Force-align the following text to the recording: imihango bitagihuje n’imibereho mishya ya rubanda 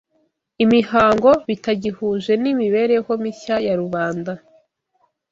imihango 0.63 1.29
bitagihuje 1.47 2.33
n’imibereho 2.43 3.11
mishya 3.23 3.55
ya 3.65 3.75
rubanda 3.81 4.31